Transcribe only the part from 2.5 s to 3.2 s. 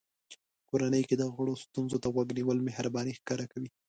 مهرباني